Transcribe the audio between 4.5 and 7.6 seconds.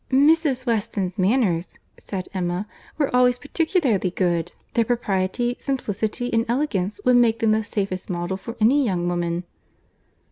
Their propriety, simplicity, and elegance, would make them